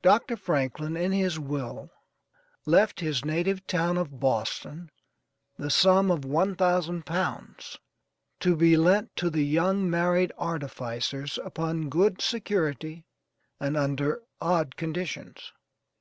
[0.00, 0.36] Dr.
[0.36, 1.90] Franklin, in his will,
[2.66, 4.92] left his native town of Boston,
[5.58, 7.76] the sum of one thousand pounds,
[8.38, 13.06] to be lent to the young married artificers upon good security
[13.58, 15.50] and under odd conditions.